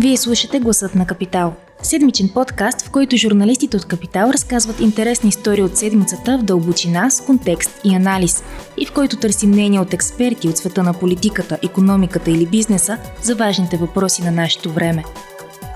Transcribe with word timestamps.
Вие 0.00 0.16
слушате 0.16 0.60
Гласът 0.60 0.94
на 0.94 1.06
Капитал. 1.06 1.54
Седмичен 1.82 2.28
подкаст, 2.28 2.82
в 2.82 2.90
който 2.90 3.16
журналистите 3.16 3.76
от 3.76 3.84
Капитал 3.84 4.30
разказват 4.30 4.80
интересни 4.80 5.28
истории 5.28 5.62
от 5.62 5.76
седмицата 5.76 6.38
в 6.38 6.42
дълбочина, 6.42 7.10
с 7.10 7.20
контекст 7.20 7.80
и 7.84 7.94
анализ, 7.94 8.44
и 8.76 8.86
в 8.86 8.92
който 8.92 9.16
търсим 9.16 9.50
мнения 9.50 9.82
от 9.82 9.94
експерти 9.94 10.48
от 10.48 10.56
света 10.56 10.82
на 10.82 10.94
политиката, 10.94 11.58
економиката 11.62 12.30
или 12.30 12.46
бизнеса 12.46 12.98
за 13.22 13.34
важните 13.34 13.76
въпроси 13.76 14.22
на 14.22 14.30
нашето 14.30 14.72
време. 14.72 15.04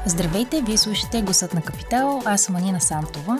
Здравейте, 0.06 0.62
вие 0.66 0.76
слушате 0.76 1.22
Гласът 1.22 1.54
на 1.54 1.62
Капитал, 1.62 2.22
аз 2.24 2.42
съм 2.42 2.56
Анина 2.56 2.80
Сантова. 2.80 3.38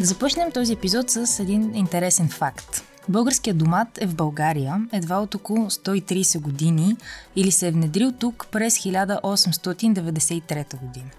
Да 0.00 0.06
започнем 0.06 0.50
този 0.50 0.72
епизод 0.72 1.10
с 1.10 1.40
един 1.40 1.72
интересен 1.74 2.28
факт. 2.28 2.91
Българският 3.08 3.58
домат 3.58 3.88
е 4.00 4.06
в 4.06 4.14
България 4.14 4.86
едва 4.92 5.18
от 5.18 5.34
около 5.34 5.70
130 5.70 6.40
години 6.40 6.96
или 7.36 7.50
се 7.50 7.68
е 7.68 7.70
внедрил 7.70 8.12
тук 8.12 8.46
през 8.52 8.78
1893 8.78 10.80
година. 10.80 11.10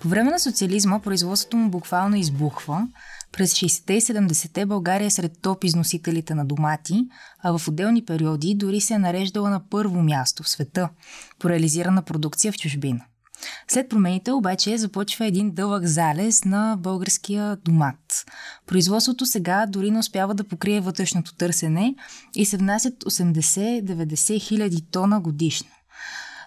По 0.00 0.08
време 0.08 0.30
на 0.30 0.38
социализма 0.38 0.98
производството 0.98 1.56
му 1.56 1.70
буквално 1.70 2.16
избухва. 2.16 2.88
През 3.32 3.54
60-те 3.54 3.94
и 3.94 4.00
70-те 4.00 4.66
България 4.66 5.06
е 5.06 5.10
сред 5.10 5.32
топ 5.42 5.64
износителите 5.64 6.34
на 6.34 6.44
домати, 6.44 7.06
а 7.42 7.58
в 7.58 7.68
отделни 7.68 8.04
периоди 8.04 8.54
дори 8.54 8.80
се 8.80 8.94
е 8.94 8.98
нареждала 8.98 9.50
на 9.50 9.60
първо 9.70 10.02
място 10.02 10.42
в 10.42 10.48
света 10.48 10.88
по 11.38 11.48
реализирана 11.48 12.02
продукция 12.02 12.52
в 12.52 12.56
чужбина. 12.56 13.04
След 13.68 13.88
промените 13.88 14.32
обаче 14.32 14.78
започва 14.78 15.26
един 15.26 15.50
дълъг 15.50 15.86
залез 15.86 16.44
на 16.44 16.76
българския 16.78 17.56
домат. 17.56 18.24
Производството 18.66 19.26
сега 19.26 19.66
дори 19.66 19.90
не 19.90 19.98
успява 19.98 20.34
да 20.34 20.44
покрие 20.44 20.80
вътрешното 20.80 21.34
търсене 21.34 21.94
и 22.34 22.44
се 22.44 22.56
внасят 22.56 23.04
80-90 23.04 24.40
хиляди 24.40 24.82
тона 24.90 25.20
годишно. 25.20 25.68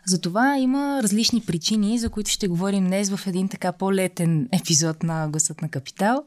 Затова 0.08 0.58
има 0.58 1.00
различни 1.04 1.42
причини, 1.42 2.00
за 2.00 2.10
които 2.10 2.32
ще 2.32 2.48
говорим 2.48 2.88
днес 2.88 3.10
в 3.10 3.28
един 3.28 3.50
така 3.50 3.72
по-летен 3.72 4.50
епизод 4.52 5.04
на 5.04 5.28
Гласът 5.30 5.62
на 5.62 5.70
Капитал. 5.70 6.24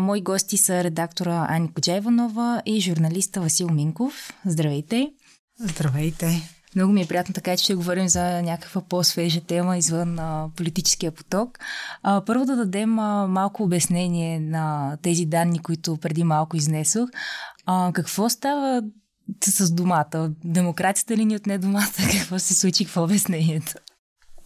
мои 0.00 0.20
гости 0.20 0.56
са 0.56 0.84
редактора 0.84 1.46
Ани 1.50 1.72
Коджайванова 1.72 2.62
и 2.66 2.80
журналиста 2.80 3.40
Васил 3.40 3.68
Минков. 3.68 4.32
Здравейте! 4.46 5.12
Здравейте! 5.58 6.53
Много 6.74 6.92
ми 6.92 7.02
е 7.02 7.06
приятно 7.06 7.34
така, 7.34 7.56
че 7.56 7.64
ще 7.64 7.74
говорим 7.74 8.08
за 8.08 8.42
някаква 8.42 8.80
по-свежа 8.80 9.40
тема 9.40 9.78
извън 9.78 10.18
а, 10.18 10.48
политическия 10.56 11.12
поток. 11.12 11.58
А, 12.02 12.24
първо 12.24 12.44
да 12.44 12.56
дадем 12.56 12.98
а, 12.98 13.26
малко 13.26 13.62
обяснение 13.62 14.40
на 14.40 14.96
тези 15.02 15.26
данни, 15.26 15.58
които 15.58 15.96
преди 15.96 16.24
малко 16.24 16.56
изнесох. 16.56 17.08
А, 17.66 17.92
какво 17.94 18.28
става 18.28 18.82
с 19.44 19.70
домата? 19.70 20.32
Демокрацията 20.44 21.16
ли 21.16 21.24
ни 21.24 21.36
отне 21.36 21.58
домата? 21.58 22.02
Какво 22.12 22.38
се 22.38 22.54
случи? 22.54 22.84
в 22.84 22.96
обяснението? 22.96 23.72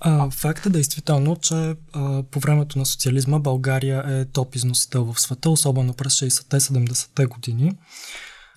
А, 0.01 0.31
факт 0.31 0.67
е 0.67 0.71
действително, 0.71 1.37
че 1.37 1.75
а, 1.93 2.23
по 2.23 2.41
времето 2.41 2.79
на 2.79 2.87
социализма 2.87 3.39
България 3.39 4.05
е 4.07 4.25
топ 4.25 4.55
износител 4.55 5.13
в 5.13 5.21
света, 5.21 5.51
особено 5.51 5.95
през 5.95 6.21
60-70-те 6.21 7.27
години 7.27 7.73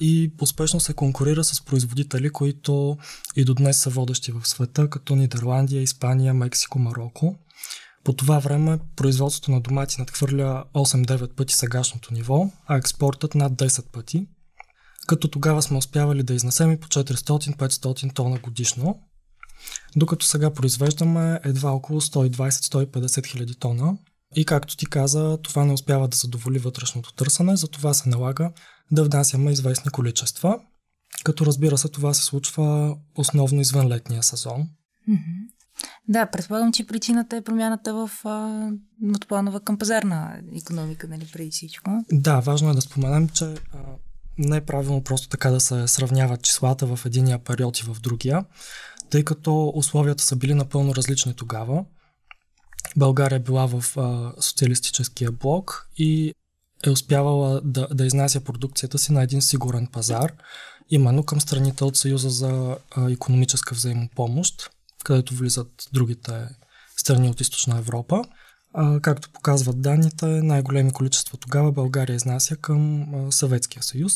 и 0.02 0.34
успешно 0.42 0.80
се 0.80 0.94
конкурира 0.94 1.44
с 1.44 1.66
производители, 1.66 2.30
които 2.30 2.98
и 3.36 3.46
до 3.46 3.54
днес 3.54 3.82
са 3.82 3.90
водещи 3.90 4.32
в 4.32 4.48
света, 4.48 4.90
като 4.90 5.16
Нидерландия, 5.16 5.82
Испания, 5.82 6.34
Мексико, 6.34 6.80
Марокко. 6.80 7.36
По 8.04 8.14
това 8.14 8.40
време 8.40 8.80
производството 8.96 9.52
на 9.52 9.62
домати 9.62 9.96
надхвърля 10.00 10.64
8-9 10.74 11.36
пъти 11.36 11.54
сегашното 11.54 12.14
ниво, 12.14 12.52
а 12.68 12.78
експортът 12.78 13.36
над 13.36 13.54
10 13.54 13.92
пъти, 13.92 14.28
като 15.08 15.28
тогава 15.28 15.62
сме 15.62 15.78
успявали 15.78 16.24
да 16.24 16.34
изнесем 16.34 16.72
и 16.72 16.80
по 16.80 16.88
400-500 16.88 18.14
тона 18.14 18.40
годишно, 18.40 19.00
докато 19.96 20.26
сега 20.26 20.54
произвеждаме 20.54 21.40
едва 21.44 21.72
около 21.72 22.02
120-150 22.02 23.26
хиляди 23.28 23.56
тона. 23.56 23.98
И 24.36 24.46
както 24.46 24.78
ти 24.78 24.86
каза, 24.86 25.38
това 25.44 25.66
не 25.66 25.74
успява 25.74 26.08
да 26.08 26.18
задоволи 26.18 26.60
вътрешното 26.60 27.14
търсене, 27.14 27.56
затова 27.56 27.94
се 27.94 28.10
налага 28.10 28.52
да 28.92 29.04
внасяме 29.04 29.52
известни 29.52 29.92
количества. 29.92 30.60
Като 31.24 31.46
разбира 31.46 31.78
се, 31.78 31.90
това 31.90 32.14
се 32.14 32.24
случва 32.24 32.98
основно 33.16 33.62
извън 33.62 33.88
летния 33.88 34.24
сезон. 34.24 34.68
Да, 36.08 36.26
предполагам, 36.26 36.72
че 36.72 36.88
причината 36.88 37.36
е 37.36 37.42
промяната 37.42 37.94
в 37.94 38.12
от 39.16 39.28
планова 39.28 39.60
към 39.60 39.78
пазарна 39.78 40.42
економика, 40.56 41.08
нали, 41.08 41.30
преди 41.34 41.52
всичко. 41.52 42.06
Да, 42.12 42.40
важно 42.40 42.70
е 42.70 42.74
да 42.74 42.82
споменем, 42.82 43.30
че 43.30 43.46
а, 43.46 43.58
не 44.38 44.58
е 44.58 44.62
правилно 44.62 45.04
просто 45.04 45.30
така 45.30 45.50
да 45.50 45.60
се 45.60 45.88
сравняват 45.88 46.42
числата 46.42 46.96
в 46.96 47.06
единия 47.06 47.40
период 47.40 47.80
и 47.80 47.84
в 47.84 47.98
другия, 48.02 48.46
тъй 49.10 49.24
като 49.24 49.72
условията 49.76 50.24
са 50.24 50.36
били 50.36 50.54
напълно 50.54 50.96
различни 50.96 51.34
тогава. 51.34 51.86
България 52.96 53.36
е 53.36 53.44
била 53.44 53.68
в 53.68 53.98
а, 53.98 54.34
социалистическия 54.40 55.32
блок 55.32 55.90
и 55.98 56.34
е 56.86 56.90
успявала 56.90 57.62
да, 57.64 57.88
да 57.88 58.06
изнася 58.06 58.42
продукцията 58.42 59.00
си 59.00 59.12
на 59.12 59.24
един 59.24 59.42
сигурен 59.42 59.88
пазар, 59.88 60.34
именно 60.90 61.24
към 61.24 61.42
страните 61.42 61.84
от 61.84 61.98
Съюза 61.98 62.30
за 62.30 62.78
економическа 63.10 63.76
взаимопомощ, 63.76 64.70
където 65.04 65.34
влизат 65.34 65.68
другите 65.94 66.48
страни 66.98 67.30
от 67.30 67.42
Източна 67.42 67.78
Европа. 67.78 68.24
А, 68.74 69.00
както 69.00 69.32
показват 69.32 69.82
данните, 69.82 70.26
най-големи 70.26 70.92
количества 70.92 71.38
тогава 71.38 71.72
България 71.72 72.16
изнася 72.16 72.56
към 72.56 73.06
Съветския 73.30 73.84
съюз. 73.84 74.14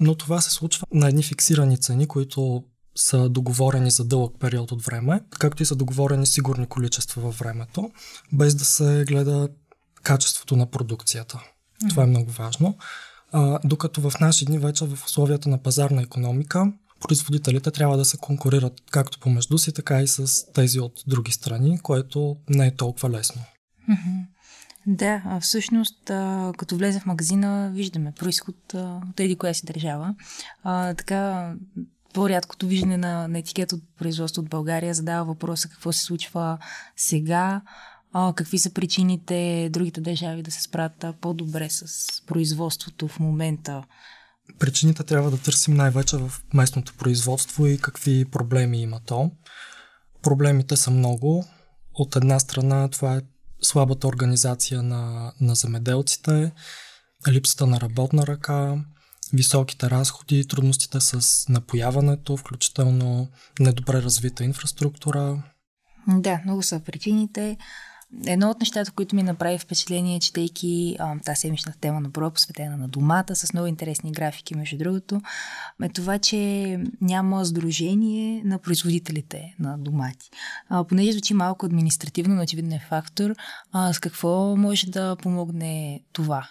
Но 0.00 0.14
това 0.14 0.40
се 0.40 0.50
случва 0.50 0.86
на 0.92 1.08
едни 1.08 1.22
фиксирани 1.22 1.78
цени, 1.78 2.06
които 2.06 2.64
са 2.96 3.28
договорени 3.28 3.90
за 3.90 4.04
дълъг 4.04 4.34
период 4.40 4.72
от 4.72 4.82
време, 4.82 5.20
както 5.38 5.62
и 5.62 5.66
са 5.66 5.76
договорени 5.76 6.26
сигурни 6.26 6.66
количества 6.66 7.22
във 7.22 7.38
времето, 7.38 7.90
без 8.32 8.54
да 8.54 8.64
се 8.64 9.04
гледа 9.08 9.48
качеството 10.02 10.56
на 10.56 10.70
продукцията. 10.70 11.40
Това 11.88 12.02
е 12.02 12.06
много 12.06 12.30
важно. 12.30 12.76
А, 13.32 13.58
докато 13.64 14.10
в 14.10 14.20
наши 14.20 14.44
дни 14.44 14.58
вече 14.58 14.84
в 14.84 15.04
условията 15.04 15.48
на 15.48 15.58
пазарна 15.58 16.02
економика 16.02 16.72
производителите 17.00 17.70
трябва 17.70 17.96
да 17.96 18.04
се 18.04 18.16
конкурират 18.16 18.72
както 18.90 19.20
помежду 19.20 19.58
си, 19.58 19.72
така 19.72 20.02
и 20.02 20.08
с 20.08 20.52
тези 20.52 20.80
от 20.80 21.02
други 21.06 21.32
страни, 21.32 21.78
което 21.78 22.36
не 22.48 22.66
е 22.66 22.76
толкова 22.76 23.10
лесно. 23.10 23.42
Да, 24.86 25.38
всъщност, 25.40 26.04
като 26.56 26.76
влезе 26.76 27.00
в 27.00 27.06
магазина, 27.06 27.70
виждаме 27.74 28.12
происход 28.12 28.56
от 28.74 29.20
еди 29.20 29.36
коя 29.36 29.54
си 29.54 29.66
държава. 29.66 30.14
А, 30.62 30.94
така, 30.94 31.52
по-рядкото 32.14 32.66
виждане 32.66 32.96
на, 32.96 33.28
на 33.28 33.38
етикет 33.38 33.72
от 33.72 33.82
производство 33.98 34.42
от 34.42 34.48
България 34.48 34.94
задава 34.94 35.24
въпроса 35.24 35.68
какво 35.68 35.92
се 35.92 36.04
случва 36.04 36.58
сега, 36.96 37.62
а, 38.12 38.32
какви 38.36 38.58
са 38.58 38.70
причините 38.70 39.68
другите 39.72 40.00
държави 40.00 40.42
да 40.42 40.50
се 40.50 40.62
справят 40.62 41.04
по-добре 41.20 41.70
с 41.70 41.86
производството 42.26 43.08
в 43.08 43.20
момента? 43.20 43.84
Причините 44.58 45.02
трябва 45.02 45.30
да 45.30 45.38
търсим 45.38 45.74
най-вече 45.74 46.16
в 46.16 46.32
местното 46.54 46.94
производство 46.94 47.66
и 47.66 47.78
какви 47.78 48.24
проблеми 48.24 48.82
има 48.82 49.00
то. 49.06 49.30
Проблемите 50.22 50.76
са 50.76 50.90
много. 50.90 51.44
От 51.94 52.16
една 52.16 52.38
страна 52.38 52.88
това 52.88 53.16
е 53.16 53.20
слабата 53.62 54.08
организация 54.08 54.82
на, 54.82 55.32
на 55.40 55.54
земеделците, 55.54 56.52
липсата 57.28 57.66
на 57.66 57.80
работна 57.80 58.26
ръка, 58.26 58.84
високите 59.32 59.90
разходи, 59.90 60.48
трудностите 60.48 61.00
с 61.00 61.44
напояването, 61.48 62.36
включително 62.36 63.28
недобре 63.60 64.02
развита 64.02 64.44
инфраструктура. 64.44 65.42
Да, 66.08 66.40
много 66.44 66.62
са 66.62 66.80
причините. 66.80 67.56
Едно 68.26 68.50
от 68.50 68.60
нещата, 68.60 68.92
които 68.92 69.16
ми 69.16 69.22
направи 69.22 69.58
впечатление, 69.58 70.20
четейки 70.20 70.96
тази 71.24 71.40
седмична 71.40 71.72
тема 71.80 72.00
на 72.00 72.08
броя, 72.08 72.30
посветена 72.30 72.76
на 72.76 72.88
домата, 72.88 73.36
с 73.36 73.52
много 73.52 73.66
интересни 73.66 74.12
графики, 74.12 74.56
между 74.56 74.78
другото, 74.78 75.20
е 75.82 75.88
това, 75.88 76.18
че 76.18 76.78
няма 77.00 77.44
сдружение 77.44 78.42
на 78.44 78.58
производителите 78.58 79.54
на 79.58 79.78
домати. 79.78 80.30
А, 80.68 80.84
понеже 80.84 81.12
звучи 81.12 81.34
малко 81.34 81.66
административно, 81.66 82.34
но 82.34 82.42
очевидно 82.42 82.74
е 82.74 82.86
фактор, 82.88 83.34
а, 83.72 83.92
с 83.92 83.98
какво 83.98 84.56
може 84.56 84.86
да 84.86 85.16
помогне 85.16 86.00
това? 86.12 86.48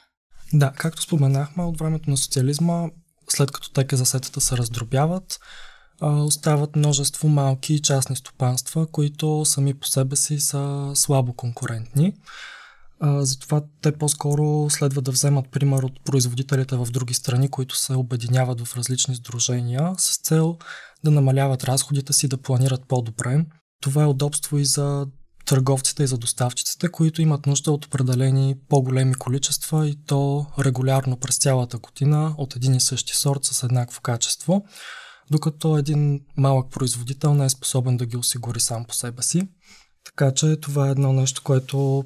Да, 0.53 0.73
както 0.77 1.01
споменахме, 1.01 1.63
от 1.63 1.79
времето 1.79 2.09
на 2.09 2.17
социализма, 2.17 2.87
след 3.29 3.51
като 3.51 3.71
теке 3.71 3.95
засетата 3.95 4.41
се 4.41 4.57
раздробяват, 4.57 5.39
остават 6.01 6.75
множество 6.75 7.27
малки 7.27 7.81
частни 7.81 8.15
стопанства, 8.15 8.87
които 8.87 9.45
сами 9.45 9.73
по 9.73 9.87
себе 9.87 10.15
си 10.15 10.39
са 10.39 10.91
слабо 10.95 11.33
конкурентни. 11.33 12.13
Затова 13.01 13.61
те 13.81 13.91
по-скоро 13.91 14.69
следва 14.69 15.01
да 15.01 15.11
вземат 15.11 15.51
пример 15.51 15.83
от 15.83 16.03
производителите 16.05 16.75
в 16.75 16.87
други 16.91 17.13
страни, 17.13 17.49
които 17.49 17.77
се 17.77 17.93
обединяват 17.93 18.61
в 18.61 18.75
различни 18.77 19.15
сдружения 19.15 19.93
с 19.97 20.17
цел 20.17 20.57
да 21.03 21.11
намаляват 21.11 21.63
разходите 21.63 22.13
си, 22.13 22.27
да 22.27 22.37
планират 22.37 22.87
по-добре. 22.87 23.45
Това 23.81 24.03
е 24.03 24.07
удобство 24.07 24.57
и 24.57 24.65
за 24.65 25.07
търговците 25.45 26.03
и 26.03 26.07
за 26.07 26.17
доставчиците, 26.17 26.91
които 26.91 27.21
имат 27.21 27.45
нужда 27.45 27.71
от 27.71 27.85
определени 27.85 28.55
по-големи 28.69 29.13
количества 29.13 29.87
и 29.87 29.97
то 30.05 30.45
регулярно 30.59 31.17
през 31.17 31.37
цялата 31.37 31.77
година 31.77 32.35
от 32.37 32.55
един 32.55 32.75
и 32.75 32.81
същи 32.81 33.15
сорт 33.15 33.43
с 33.43 33.63
еднакво 33.63 34.01
качество 34.01 34.65
докато 35.31 35.77
един 35.77 36.21
малък 36.37 36.71
производител 36.71 37.33
не 37.33 37.45
е 37.45 37.49
способен 37.49 37.97
да 37.97 38.05
ги 38.05 38.17
осигури 38.17 38.59
сам 38.59 38.85
по 38.85 38.93
себе 38.93 39.21
си. 39.23 39.47
Така 40.05 40.33
че 40.33 40.59
това 40.61 40.87
е 40.87 40.91
едно 40.91 41.13
нещо, 41.13 41.41
което 41.43 42.03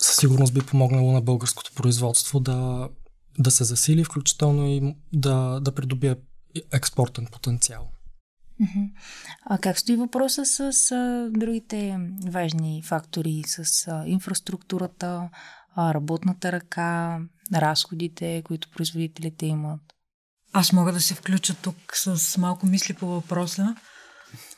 със 0.00 0.16
сигурност 0.16 0.54
би 0.54 0.60
помогнало 0.60 1.12
на 1.12 1.20
българското 1.20 1.72
производство 1.74 2.40
да, 2.40 2.88
да 3.38 3.50
се 3.50 3.64
засили, 3.64 4.04
включително 4.04 4.66
и 4.66 4.96
да, 5.12 5.60
да 5.60 5.74
придобие 5.74 6.16
експортен 6.72 7.26
потенциал. 7.32 7.90
А 9.46 9.58
как 9.58 9.78
стои 9.78 9.96
въпроса 9.96 10.44
с 10.44 10.92
а, 10.92 11.30
другите 11.30 11.98
важни 12.26 12.82
фактори, 12.82 13.42
с 13.46 13.90
инфраструктурата, 14.06 15.30
работната 15.78 16.52
ръка, 16.52 17.20
разходите, 17.54 18.42
които 18.44 18.70
производителите 18.70 19.46
имат? 19.46 19.80
Аз 20.56 20.72
мога 20.72 20.92
да 20.92 21.00
се 21.00 21.14
включа 21.14 21.54
тук 21.54 21.76
с 21.94 22.38
малко 22.38 22.66
мисли 22.66 22.94
по 22.94 23.06
въпроса. 23.06 23.76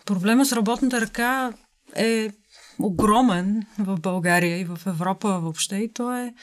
Проблема 0.07 0.47
с 0.47 0.53
работната 0.53 1.01
ръка 1.01 1.53
е 1.97 2.31
огромен 2.79 3.67
в 3.79 4.01
България 4.01 4.61
и 4.61 4.65
в 4.65 4.81
Европа 4.87 5.29
въобще 5.29 5.77
и 5.77 5.93
то 5.93 6.17
е 6.17 6.35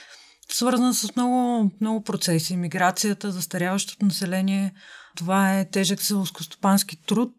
свързан 0.52 0.94
с 0.94 1.16
много, 1.16 1.72
много 1.82 2.04
процеси. 2.04 2.58
Миграцията, 2.58 3.32
застаряващото 3.32 4.06
население, 4.06 4.74
това 5.16 5.60
е 5.60 5.70
тежък 5.70 6.02
селскостопански 6.02 7.06
труд. 7.06 7.34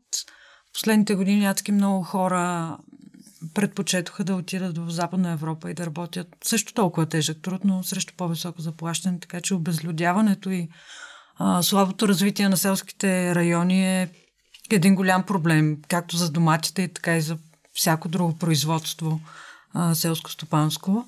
Последните 0.72 1.14
години 1.14 1.46
адски 1.46 1.72
много 1.72 2.02
хора 2.02 2.76
предпочетоха 3.54 4.24
да 4.24 4.34
отидат 4.34 4.78
в 4.78 4.90
Западна 4.90 5.30
Европа 5.30 5.70
и 5.70 5.74
да 5.74 5.86
работят 5.86 6.28
също 6.44 6.74
толкова 6.74 7.06
тежък 7.06 7.42
труд, 7.42 7.60
но 7.64 7.82
срещу 7.82 8.14
по-високо 8.16 8.62
заплащане, 8.62 9.20
така 9.20 9.40
че 9.40 9.54
обезлюдяването 9.54 10.50
и 10.50 10.68
а, 11.36 11.62
слабото 11.62 12.08
развитие 12.08 12.48
на 12.48 12.56
селските 12.56 13.34
райони 13.34 14.02
е 14.02 14.08
един 14.70 14.94
голям 14.94 15.22
проблем, 15.22 15.78
както 15.88 16.16
за 16.16 16.30
доматите, 16.30 16.88
така 16.88 17.16
и 17.16 17.20
за 17.20 17.38
всяко 17.74 18.08
друго 18.08 18.38
производство 18.38 19.20
селско-стопанско. 19.74 21.04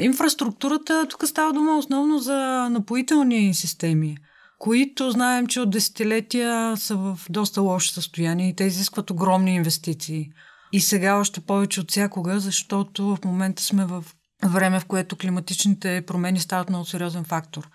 инфраструктурата, 0.00 1.06
тук 1.10 1.26
става 1.26 1.52
дума 1.52 1.78
основно 1.78 2.18
за 2.18 2.68
напоителни 2.70 3.54
системи, 3.54 4.16
които 4.58 5.10
знаем, 5.10 5.46
че 5.46 5.60
от 5.60 5.70
десетилетия 5.70 6.76
са 6.76 6.96
в 6.96 7.18
доста 7.30 7.62
лошо 7.62 7.92
състояние 7.92 8.48
и 8.48 8.56
те 8.56 8.64
изискват 8.64 9.10
огромни 9.10 9.54
инвестиции. 9.54 10.30
И 10.72 10.80
сега 10.80 11.16
още 11.16 11.40
повече 11.40 11.80
от 11.80 11.90
всякога, 11.90 12.40
защото 12.40 13.16
в 13.16 13.24
момента 13.24 13.62
сме 13.62 13.86
в 13.86 14.04
време, 14.44 14.80
в 14.80 14.84
което 14.84 15.16
климатичните 15.16 16.04
промени 16.06 16.40
стават 16.40 16.68
много 16.68 16.84
сериозен 16.84 17.24
фактор. 17.24 17.68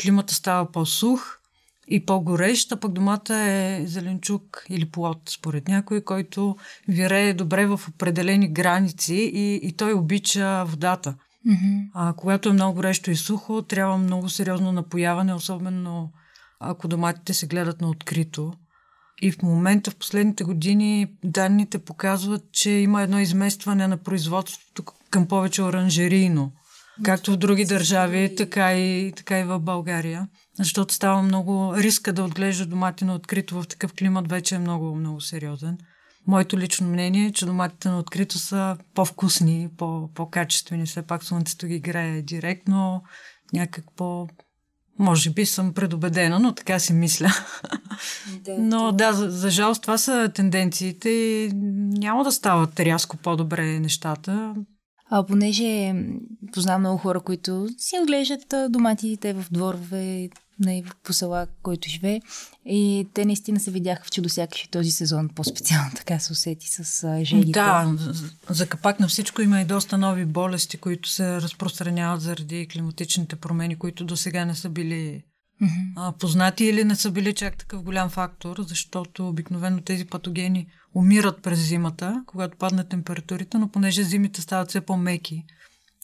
Климата 0.00 0.34
става 0.34 0.72
по-сух, 0.72 1.40
и 1.88 2.06
по-горещ, 2.06 2.72
а 2.72 2.76
пък 2.76 2.92
домата 2.92 3.36
е 3.36 3.86
зеленчук 3.86 4.64
или 4.68 4.90
плод, 4.90 5.18
според 5.26 5.68
някой, 5.68 6.00
който 6.00 6.56
вирее 6.88 7.34
добре 7.34 7.66
в 7.66 7.80
определени 7.88 8.48
граници 8.52 9.14
и, 9.14 9.68
и 9.68 9.72
той 9.72 9.92
обича 9.92 10.64
водата. 10.64 11.14
Mm-hmm. 11.48 11.88
А 11.94 12.12
когато 12.12 12.48
е 12.48 12.52
много 12.52 12.74
горещо 12.74 13.10
и 13.10 13.16
сухо, 13.16 13.62
трябва 13.62 13.98
много 13.98 14.28
сериозно 14.28 14.72
напояване, 14.72 15.34
особено 15.34 16.12
ако 16.60 16.88
доматите 16.88 17.34
се 17.34 17.46
гледат 17.46 17.80
на 17.80 17.88
открито. 17.88 18.52
И 19.22 19.32
в 19.32 19.42
момента, 19.42 19.90
в 19.90 19.96
последните 19.96 20.44
години, 20.44 21.06
данните 21.24 21.78
показват, 21.78 22.42
че 22.52 22.70
има 22.70 23.02
едно 23.02 23.20
изместване 23.20 23.88
на 23.88 23.96
производството 23.96 24.84
към 25.10 25.26
повече 25.28 25.62
оранжерийно. 25.62 26.52
Както 27.02 27.32
в 27.32 27.36
други 27.36 27.64
държави, 27.64 28.34
така 28.36 28.74
и, 28.74 29.12
така 29.16 29.40
и 29.40 29.44
в 29.44 29.60
България 29.60 30.28
защото 30.58 30.94
става 30.94 31.22
много 31.22 31.76
риска 31.76 32.12
да 32.12 32.24
отглежда 32.24 32.66
домати 32.66 33.04
на 33.04 33.14
открито 33.14 33.62
в 33.62 33.68
такъв 33.68 33.92
климат 33.92 34.30
вече 34.30 34.54
е 34.54 34.58
много, 34.58 34.94
много 34.94 35.20
сериозен. 35.20 35.78
Моето 36.26 36.58
лично 36.58 36.88
мнение 36.88 37.26
е, 37.26 37.32
че 37.32 37.46
доматите 37.46 37.88
на 37.88 37.98
открито 37.98 38.38
са 38.38 38.76
по-вкусни, 38.94 39.68
по- 39.76 40.10
по-качествени. 40.14 40.86
Все 40.86 41.02
пак 41.02 41.24
слънцето 41.24 41.66
ги 41.66 41.80
грее 41.80 42.22
директно, 42.22 43.02
някак 43.52 43.84
по... 43.96 44.28
Може 44.98 45.30
би 45.30 45.46
съм 45.46 45.74
предубедена, 45.74 46.38
но 46.38 46.54
така 46.54 46.78
си 46.78 46.92
мисля. 46.92 47.34
Да, 48.44 48.54
но 48.58 48.92
да, 48.92 49.12
за, 49.12 49.30
за 49.30 49.50
жалост 49.50 49.82
това 49.82 49.98
са 49.98 50.32
тенденциите 50.34 51.08
и 51.08 51.50
няма 51.98 52.24
да 52.24 52.32
стават 52.32 52.80
рязко 52.80 53.16
по-добре 53.16 53.80
нещата. 53.80 54.54
А 55.10 55.26
понеже 55.26 55.94
познавам 56.52 56.80
много 56.80 56.98
хора, 56.98 57.20
които 57.20 57.68
си 57.78 57.96
отглеждат 58.02 58.54
доматите 58.72 59.32
в 59.32 59.44
дворове, 59.50 60.28
не, 60.58 60.84
по 61.02 61.12
села, 61.12 61.46
който 61.62 61.88
живее. 61.88 62.20
И 62.66 63.08
те 63.14 63.24
наистина 63.24 63.60
се 63.60 63.70
видяха 63.70 64.04
в 64.04 64.10
чудо 64.10 64.28
сякаш 64.28 64.64
и 64.64 64.70
този 64.70 64.90
сезон 64.90 65.28
по-специално 65.28 65.90
така 65.96 66.18
се 66.18 66.32
усети 66.32 66.68
с 66.68 67.08
жегите. 67.24 67.52
Да, 67.52 67.96
за 68.50 68.66
капак 68.66 69.00
на 69.00 69.08
всичко 69.08 69.42
има 69.42 69.60
и 69.60 69.64
доста 69.64 69.98
нови 69.98 70.24
болести, 70.24 70.76
които 70.76 71.08
се 71.08 71.40
разпространяват 71.40 72.20
заради 72.20 72.68
климатичните 72.68 73.36
промени, 73.36 73.76
които 73.76 74.04
до 74.04 74.16
сега 74.16 74.44
не 74.44 74.54
са 74.54 74.68
били 74.68 75.22
mm-hmm. 75.62 75.92
а, 75.96 76.12
познати 76.12 76.64
или 76.64 76.84
не 76.84 76.96
са 76.96 77.10
били 77.10 77.34
чак 77.34 77.56
такъв 77.56 77.82
голям 77.82 78.10
фактор, 78.10 78.56
защото 78.68 79.28
обикновено 79.28 79.80
тези 79.80 80.04
патогени 80.04 80.66
умират 80.94 81.42
през 81.42 81.58
зимата, 81.58 82.24
когато 82.26 82.58
паднат 82.58 82.88
температурите, 82.88 83.58
но 83.58 83.68
понеже 83.68 84.02
зимите 84.02 84.42
стават 84.42 84.68
все 84.68 84.80
по-меки, 84.80 85.44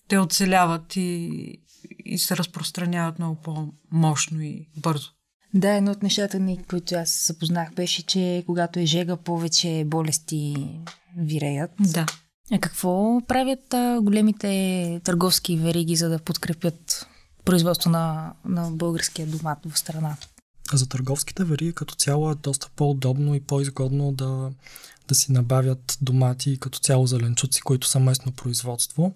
те 0.08 0.18
оцеляват 0.18 0.96
и, 0.96 1.58
и 2.04 2.18
се 2.18 2.36
разпространяват 2.36 3.18
много 3.18 3.40
по-мощно 3.40 4.40
и 4.40 4.68
бързо. 4.76 5.10
Да, 5.54 5.70
едно 5.70 5.90
от 5.90 6.02
нещата 6.02 6.38
ни, 6.38 6.64
които 6.68 6.94
аз 6.94 7.26
запознах, 7.26 7.74
беше, 7.74 8.06
че 8.06 8.42
когато 8.46 8.78
е 8.78 8.86
жега, 8.86 9.16
повече 9.16 9.84
болести 9.86 10.68
виреят. 11.16 11.70
Да. 11.80 12.06
А 12.52 12.58
какво 12.58 13.20
правят 13.28 13.74
а, 13.74 14.00
големите 14.02 15.00
търговски 15.04 15.56
вериги, 15.56 15.96
за 15.96 16.08
да 16.08 16.18
подкрепят 16.18 17.06
производство 17.44 17.90
на, 17.90 18.32
на 18.44 18.70
българския 18.70 19.26
домат 19.26 19.58
в 19.68 19.78
страната? 19.78 20.28
За 20.72 20.88
търговските 20.88 21.44
вериги 21.44 21.72
като 21.72 21.94
цяло 21.94 22.30
е 22.30 22.34
доста 22.34 22.68
по-удобно 22.76 23.34
и 23.34 23.40
по-изгодно 23.40 24.12
да, 24.12 24.50
да 25.08 25.14
си 25.14 25.32
набавят 25.32 25.98
домати 26.00 26.50
и 26.50 26.58
като 26.58 26.78
цяло 26.78 27.06
зеленчуци, 27.06 27.60
които 27.60 27.86
са 27.86 28.00
местно 28.00 28.32
производство, 28.32 29.14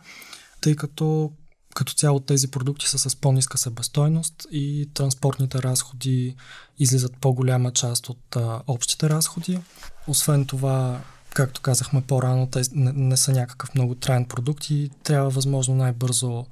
тъй 0.61 0.77
като 0.77 1.33
като 1.75 1.95
цяло 1.95 2.21
тези 2.21 2.51
продукти 2.51 2.89
са 2.89 2.99
с 2.99 3.17
по-ниска 3.17 3.59
себестойност 3.59 4.47
и 4.51 4.91
транспортните 4.95 5.63
разходи 5.63 6.37
излизат 6.79 7.13
по-голяма 7.21 7.73
част 7.73 8.09
от 8.09 8.37
а, 8.37 8.63
общите 8.67 9.11
разходи. 9.11 9.59
Освен 10.07 10.47
това, 10.47 11.01
както 11.35 11.61
казахме 11.61 12.03
по-рано, 12.03 12.51
те 12.51 12.63
не, 12.73 12.93
не 12.93 13.17
са 13.17 13.33
някакъв 13.33 13.75
много 13.75 13.95
траен 13.95 14.25
продукт 14.25 14.71
и 14.71 14.91
трябва 15.03 15.31
възможно 15.31 15.75
най-бързо 15.75 16.47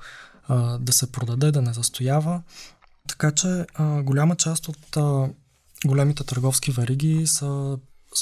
а, 0.49 0.79
да 0.79 0.93
се 0.93 1.13
продаде, 1.13 1.51
да 1.51 1.63
не 1.63 1.73
застоява. 1.73 2.43
Така 3.09 3.33
че 3.33 3.67
а, 3.75 4.03
голяма 4.03 4.37
част 4.37 4.69
от 4.69 4.97
а, 4.97 5.29
големите 5.87 6.25
търговски 6.25 6.71
вериги 6.71 7.27
са 7.27 7.79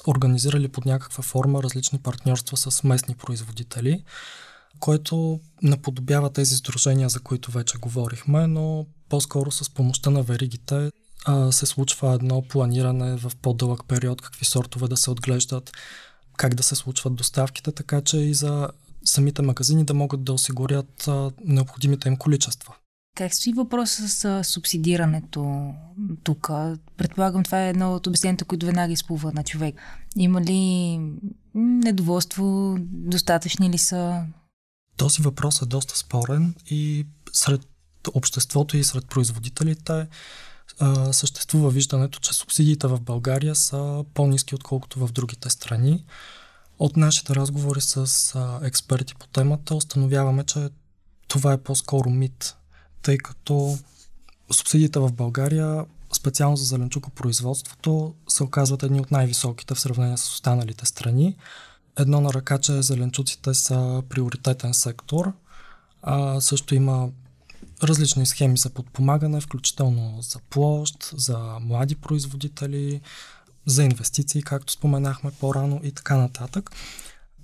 организирали 0.07 0.69
под 0.69 0.85
някаква 0.85 1.23
форма 1.23 1.63
различни 1.63 1.99
партньорства 1.99 2.57
с 2.57 2.85
местни 2.85 3.15
производители, 3.15 4.05
което 4.79 5.41
наподобява 5.63 6.33
тези 6.33 6.57
сдружения, 6.57 7.09
за 7.09 7.21
които 7.21 7.51
вече 7.51 7.79
говорихме, 7.79 8.47
но 8.47 8.87
по-скоро 9.09 9.51
с 9.51 9.71
помощта 9.71 10.11
на 10.11 10.23
веригите 10.23 10.91
а, 11.25 11.53
се 11.53 11.67
случва 11.67 12.15
едно 12.15 12.43
планиране 12.43 13.17
в 13.17 13.33
по-дълъг 13.43 13.85
период, 13.89 14.23
какви 14.23 14.45
сортове 14.45 14.89
да 14.89 14.97
се 14.97 15.11
отглеждат, 15.11 15.73
как 16.37 16.55
да 16.55 16.63
се 16.63 16.75
случват 16.75 17.15
доставките, 17.15 17.73
така 17.73 18.01
че 18.01 18.17
и 18.17 18.35
за 18.35 18.69
самите 19.05 19.43
магазини 19.43 19.85
да 19.85 19.95
могат 19.95 20.25
да 20.25 20.33
осигурят 20.33 21.09
а, 21.09 21.31
необходимите 21.45 22.09
им 22.09 22.17
количества. 22.17 22.75
Как 23.15 23.35
стои 23.35 23.53
въпроса 23.53 24.09
с 24.09 24.45
субсидирането 24.45 25.73
тук? 26.23 26.51
Предполагам, 26.97 27.43
това 27.43 27.65
е 27.67 27.71
едно 27.71 27.95
от 27.95 28.07
обясненията, 28.07 28.45
които 28.45 28.67
веднага 28.67 28.93
изплува 28.93 29.33
на 29.33 29.45
човек. 29.45 29.75
Има 30.17 30.41
ли 30.41 31.01
недоволство? 31.55 32.77
Достатъчни 32.81 33.71
ли 33.71 33.79
са? 33.79 34.25
Този 34.97 35.23
въпрос 35.23 35.63
е 35.63 35.67
доста 35.67 35.99
спорен 35.99 36.55
и 36.67 37.07
сред 37.33 37.67
обществото 38.15 38.77
и 38.77 38.85
сред 38.85 39.09
производителите 39.09 40.07
съществува 41.13 41.71
виждането, 41.71 42.21
че 42.21 42.35
субсидиите 42.35 42.87
в 42.87 43.01
България 43.01 43.55
са 43.55 44.05
по-низки, 44.15 44.55
отколкото 44.55 45.07
в 45.07 45.13
другите 45.13 45.51
страни. 45.51 46.05
От 46.79 46.97
нашите 46.97 47.35
разговори 47.35 47.81
с 47.81 48.07
експерти 48.63 49.15
по 49.15 49.27
темата 49.27 49.75
установяваме, 49.75 50.45
че 50.45 50.69
това 51.29 51.53
е 51.53 51.63
по-скоро 51.63 52.11
мит 52.11 52.57
тъй 53.03 53.19
като 53.19 53.79
субсидиите 54.53 54.99
в 54.99 55.13
България, 55.13 55.85
специално 56.13 56.57
за 56.57 56.65
зеленчукопроизводството, 56.65 58.15
се 58.29 58.43
оказват 58.43 58.83
едни 58.83 59.01
от 59.01 59.11
най-високите 59.11 59.75
в 59.75 59.81
сравнение 59.81 60.17
с 60.17 60.33
останалите 60.33 60.87
страни. 60.87 61.37
Едно 61.99 62.21
на 62.21 62.33
ръка, 62.33 62.59
че 62.59 62.83
зеленчуците 62.83 63.55
са 63.55 64.03
приоритетен 64.09 64.75
сектор, 64.75 65.33
а 66.03 66.41
също 66.41 66.75
има 66.75 67.09
различни 67.83 68.27
схеми 68.27 68.57
за 68.57 68.71
подпомагане, 68.71 69.41
включително 69.41 70.23
за 70.23 70.39
площ, 70.51 71.15
за 71.17 71.39
млади 71.61 71.95
производители, 71.95 73.01
за 73.67 73.85
инвестиции, 73.85 74.43
както 74.43 74.73
споменахме 74.73 75.31
по-рано 75.41 75.81
и 75.85 75.93
така 75.93 76.17
нататък. 76.17 76.71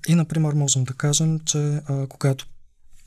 И, 0.08 0.14
например, 0.14 0.52
можем 0.52 0.84
да 0.84 0.94
кажем, 0.94 1.40
че 1.40 1.58
а, 1.58 2.06
когато 2.06 2.46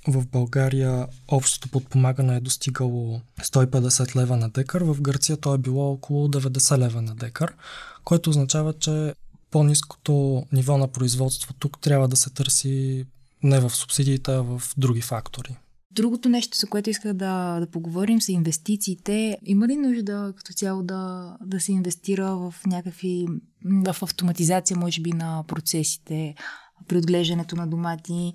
в 0.07 0.25
България 0.27 1.07
общото 1.27 1.69
подпомагане 1.69 2.35
е 2.35 2.39
достигало 2.39 3.21
150 3.41 4.15
лева 4.15 4.37
на 4.37 4.49
декар, 4.49 4.81
в 4.81 5.01
Гърция 5.01 5.37
то 5.37 5.53
е 5.53 5.57
било 5.57 5.91
около 5.91 6.27
90 6.27 6.77
лева 6.77 7.01
на 7.01 7.15
декар, 7.15 7.55
което 8.03 8.29
означава, 8.29 8.73
че 8.73 9.13
по-низкото 9.51 10.43
ниво 10.51 10.77
на 10.77 10.87
производство 10.87 11.53
тук 11.53 11.81
трябва 11.81 12.07
да 12.07 12.15
се 12.15 12.29
търси 12.29 13.05
не 13.43 13.59
в 13.59 13.69
субсидиите, 13.69 14.31
а 14.31 14.41
в 14.41 14.61
други 14.77 15.01
фактори. 15.01 15.57
Другото 15.91 16.29
нещо, 16.29 16.57
за 16.57 16.67
което 16.67 16.89
исках 16.89 17.13
да, 17.13 17.59
да 17.59 17.67
поговорим, 17.67 18.21
са 18.21 18.31
инвестициите. 18.31 19.37
Има 19.45 19.67
ли 19.67 19.75
нужда 19.75 20.33
като 20.37 20.53
цяло 20.53 20.83
да, 20.83 21.35
да 21.41 21.59
се 21.59 21.71
инвестира 21.71 22.35
в 22.35 22.55
някакви, 22.65 23.27
в 23.65 23.95
автоматизация, 24.01 24.77
може 24.77 25.01
би, 25.01 25.13
на 25.13 25.43
процесите, 25.47 26.35
при 26.87 26.97
отглеждането 26.97 27.55
на 27.55 27.67
домати. 27.67 28.33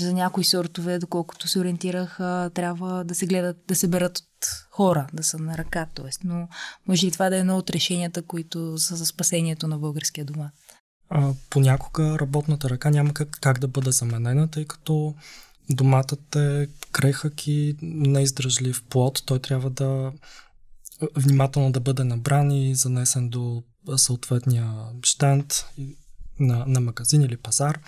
За 0.00 0.12
някои 0.12 0.44
сортове, 0.44 0.98
доколкото 0.98 1.48
се 1.48 1.58
ориентирах, 1.58 2.16
трябва 2.54 3.04
да 3.04 3.14
се 3.14 3.26
гледат, 3.26 3.56
да 3.68 3.74
се 3.74 3.88
берат 3.88 4.18
от 4.18 4.26
хора, 4.70 5.06
да 5.12 5.22
са 5.22 5.38
на 5.38 5.58
ръка. 5.58 5.86
Тоест. 5.94 6.20
Но 6.24 6.48
може 6.88 7.06
ли 7.06 7.10
това 7.10 7.30
да 7.30 7.36
е 7.36 7.40
едно 7.40 7.56
от 7.56 7.70
решенията, 7.70 8.22
които 8.22 8.78
са 8.78 8.96
за 8.96 9.06
спасението 9.06 9.68
на 9.68 9.78
българския 9.78 10.24
домат? 10.24 10.52
А, 11.08 11.32
понякога 11.50 12.18
работната 12.18 12.70
ръка 12.70 12.90
няма 12.90 13.14
как, 13.14 13.38
как 13.40 13.58
да 13.58 13.68
бъде 13.68 13.92
заменена, 13.92 14.48
тъй 14.48 14.64
като 14.64 15.14
доматът 15.70 16.36
е 16.36 16.68
крехък 16.92 17.46
и 17.46 17.76
неиздръжлив 17.82 18.82
плод. 18.90 19.22
Той 19.26 19.38
трябва 19.38 19.70
да 19.70 20.12
внимателно 21.16 21.72
да 21.72 21.80
бъде 21.80 22.04
набран 22.04 22.50
и 22.50 22.74
занесен 22.74 23.28
до 23.28 23.62
съответния 23.96 24.72
штанд 25.02 25.66
на, 26.40 26.64
на 26.66 26.80
магазин 26.80 27.22
или 27.22 27.36
пазар. 27.36 27.80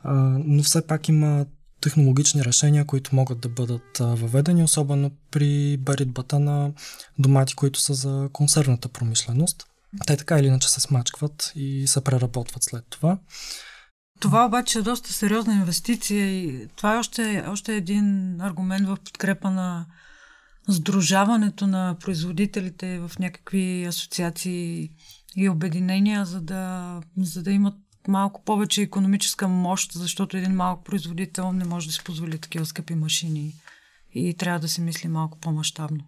А, 0.00 0.12
но 0.44 0.62
все 0.62 0.86
пак 0.86 1.08
има 1.08 1.46
технологични 1.80 2.44
решения, 2.44 2.84
които 2.84 3.14
могат 3.14 3.40
да 3.40 3.48
бъдат 3.48 3.98
въведени, 3.98 4.64
особено 4.64 5.10
при 5.30 5.76
баритбата 5.76 6.38
на 6.38 6.72
домати, 7.18 7.54
които 7.54 7.80
са 7.80 7.94
за 7.94 8.28
консервната 8.32 8.88
промишленост. 8.88 9.66
Те 10.06 10.16
така 10.16 10.38
или 10.38 10.46
иначе 10.46 10.68
се 10.68 10.80
смачкват 10.80 11.52
и 11.56 11.86
се 11.86 12.04
преработват 12.04 12.62
след 12.62 12.84
това. 12.90 13.18
Това 14.20 14.46
обаче 14.46 14.78
е 14.78 14.82
доста 14.82 15.12
сериозна 15.12 15.54
инвестиция 15.54 16.26
и 16.26 16.68
това 16.76 16.94
е 16.94 16.98
още, 16.98 17.44
още 17.48 17.76
един 17.76 18.36
аргумент 18.40 18.86
в 18.88 18.96
подкрепа 19.04 19.50
на 19.50 19.86
сдружаването 20.68 21.66
на 21.66 21.96
производителите 22.00 22.98
в 22.98 23.10
някакви 23.18 23.84
асоциации 23.84 24.90
и 25.36 25.48
обединения, 25.48 26.24
за 26.24 26.40
да, 26.40 27.00
за 27.16 27.42
да 27.42 27.52
имат 27.52 27.74
малко 28.08 28.42
повече 28.44 28.82
економическа 28.82 29.48
мощ, 29.48 29.92
защото 29.92 30.36
един 30.36 30.54
малък 30.54 30.84
производител 30.84 31.52
не 31.52 31.64
може 31.64 31.86
да 31.86 31.92
си 31.92 32.04
позволи 32.04 32.38
такива 32.38 32.66
скъпи 32.66 32.94
машини 32.94 33.54
и 34.14 34.34
трябва 34.34 34.60
да 34.60 34.68
се 34.68 34.80
мисли 34.80 35.08
малко 35.08 35.38
по-масштабно. 35.38 36.04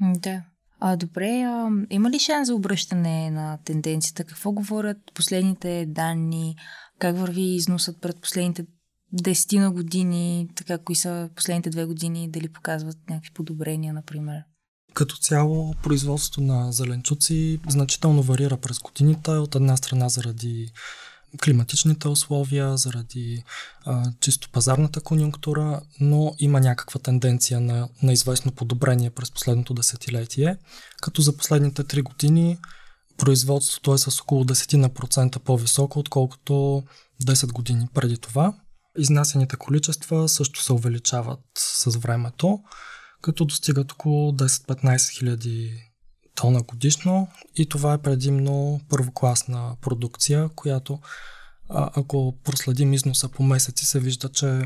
Да. 0.00 0.42
А, 0.80 0.96
добре, 0.96 1.42
а, 1.42 1.70
има 1.90 2.10
ли 2.10 2.18
шанс 2.18 2.46
за 2.46 2.54
обръщане 2.54 3.30
на 3.30 3.58
тенденцията? 3.64 4.24
Какво 4.24 4.52
говорят 4.52 4.98
последните 5.14 5.86
данни? 5.88 6.56
Как 6.98 7.16
върви 7.16 7.42
износът 7.42 8.00
пред 8.00 8.20
последните 8.20 8.66
десетина 9.12 9.72
години? 9.72 10.48
Така, 10.54 10.78
кои 10.78 10.94
са 10.94 11.30
последните 11.36 11.70
две 11.70 11.84
години? 11.84 12.30
Дали 12.30 12.48
показват 12.48 12.98
някакви 13.10 13.30
подобрения, 13.34 13.94
например? 13.94 14.42
Като 14.94 15.16
цяло, 15.16 15.74
производството 15.82 16.40
на 16.40 16.72
зеленчуци 16.72 17.60
значително 17.68 18.22
варира 18.22 18.56
през 18.56 18.78
годините. 18.78 19.30
От 19.30 19.54
една 19.54 19.76
страна 19.76 20.08
заради 20.08 20.72
климатичните 21.44 22.08
условия, 22.08 22.76
заради 22.76 23.44
а, 23.84 24.12
чисто 24.20 24.50
пазарната 24.50 25.00
конюнктура, 25.00 25.80
но 26.00 26.34
има 26.38 26.60
някаква 26.60 27.00
тенденция 27.00 27.60
на, 27.60 27.88
на 28.02 28.12
известно 28.12 28.52
подобрение 28.52 29.10
през 29.10 29.30
последното 29.30 29.74
десетилетие, 29.74 30.56
като 31.02 31.22
за 31.22 31.36
последните 31.36 31.84
три 31.84 32.02
години 32.02 32.58
производството 33.16 33.94
е 33.94 33.98
с 33.98 34.20
около 34.20 34.44
10% 34.44 35.38
по-високо, 35.38 35.98
отколкото 35.98 36.82
10 37.24 37.52
години 37.52 37.88
преди 37.94 38.18
това. 38.18 38.54
Изнасяните 38.98 39.56
количества 39.56 40.28
също 40.28 40.62
се 40.62 40.72
увеличават 40.72 41.40
с 41.58 41.96
времето, 41.96 42.58
като 43.24 43.44
достигат 43.44 43.92
около 43.92 44.32
10-15 44.32 45.18
хиляди 45.18 45.90
тона 46.34 46.62
годишно 46.62 47.28
и 47.56 47.68
това 47.68 47.92
е 47.92 48.02
предимно 48.02 48.80
първокласна 48.88 49.76
продукция, 49.80 50.48
която 50.48 51.00
ако 51.68 52.38
проследим 52.44 52.92
износа 52.92 53.28
по 53.28 53.42
месеци, 53.42 53.86
се 53.86 54.00
вижда, 54.00 54.28
че 54.28 54.62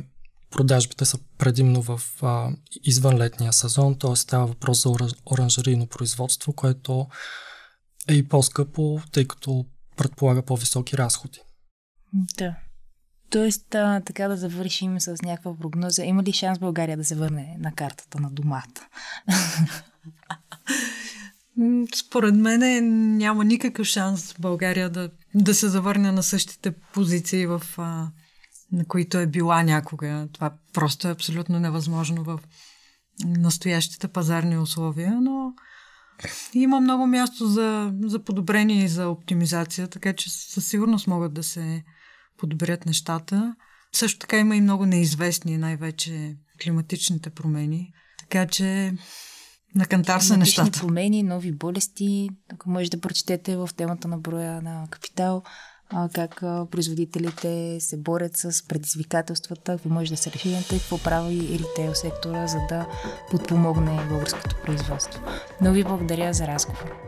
продажбите 0.50 1.05
са 1.05 1.19
предимно 1.38 1.83
в 1.83 2.00
а, 2.23 2.50
извънлетния 2.85 3.53
сезон, 3.53 3.99
т.е. 3.99 4.17
става 4.17 4.47
въпрос 4.47 4.83
за 4.83 4.91
оранжерийно 5.33 5.87
производство, 5.87 6.53
което 6.53 7.07
е 8.09 8.15
и 8.15 8.29
по-скъпо, 8.29 9.00
тъй 9.12 9.25
като 9.25 9.67
предполага 9.97 10.43
по-високи 10.43 10.99
разходи. 10.99 11.38
Да. 12.12 12.57
Тоест, 13.30 13.75
а, 13.75 14.00
така 14.00 14.28
да 14.28 14.37
завършим 14.37 15.00
с 15.00 15.16
някаква 15.23 15.56
прогноза. 15.56 16.04
Има 16.04 16.23
ли 16.23 16.32
шанс 16.32 16.58
България 16.58 16.97
да 16.97 17.04
се 17.04 17.14
върне 17.14 17.56
на 17.58 17.73
картата 17.73 18.20
на 18.20 18.30
домата? 18.30 18.88
Според 21.94 22.35
мен 22.35 23.16
няма 23.16 23.44
никакъв 23.44 23.87
шанс 23.87 24.35
България 24.38 24.90
да, 24.90 25.11
да 25.35 25.54
се 25.54 25.68
завърне 25.68 26.12
на 26.12 26.23
същите 26.23 26.73
позиции, 26.73 27.47
в, 27.47 27.62
а, 27.78 28.08
на 28.73 28.85
които 28.85 29.18
е 29.18 29.26
била 29.26 29.62
някога. 29.62 30.28
Това 30.32 30.52
просто 30.73 31.08
е 31.08 31.12
абсолютно 31.12 31.61
невъзможно 31.61 32.25
в 32.25 32.40
настоящите 33.25 34.08
пазарни 34.08 34.58
условия, 34.58 35.20
но 35.20 35.52
има 36.54 36.80
много 36.80 37.06
място 37.06 37.47
за, 37.47 37.92
за 38.02 38.18
подобрение 38.18 38.85
и 38.85 38.88
за 38.88 39.08
оптимизация, 39.08 39.88
така 39.88 40.12
че 40.12 40.30
със 40.30 40.66
сигурност 40.66 41.06
могат 41.06 41.35
да 41.35 41.42
се 41.42 41.85
подобрят 42.38 42.87
нещата. 42.87 43.54
Също 43.92 44.18
така 44.18 44.38
има 44.38 44.57
и 44.57 44.61
много 44.61 44.87
неизвестни, 44.87 45.59
най-вече 45.59 46.37
климатичните 46.62 47.30
промени. 47.30 47.92
Така 48.18 48.47
че 48.47 48.92
на 49.75 49.87
кантар 49.87 50.21
са 50.21 50.37
нещата. 50.37 50.80
промени, 50.80 51.23
нови 51.23 51.52
болести. 51.52 52.28
Тук 52.49 52.66
може 52.66 52.90
да 52.90 53.00
прочетете 53.00 53.57
в 53.57 53.68
темата 53.76 54.09
на 54.09 54.18
броя 54.18 54.62
на 54.62 54.87
капитал 54.90 55.42
как 56.14 56.40
производителите 56.71 57.76
се 57.80 57.97
борят 57.97 58.37
с 58.37 58.68
предизвикателствата, 58.68 59.73
какво 59.73 59.88
може 59.88 60.11
да 60.11 60.16
се 60.16 60.33
решенията 60.33 60.76
и 60.76 60.78
какво 60.78 60.99
прави 60.99 61.35
и 61.35 61.59
ритейл 61.59 61.95
сектора, 61.95 62.47
за 62.47 62.59
да 62.68 62.87
подпомогне 63.30 64.07
българското 64.09 64.57
производство. 64.64 65.23
Но 65.61 65.73
ви 65.73 65.85
благодаря 65.85 66.33
за 66.33 66.47
разговор. 66.47 67.08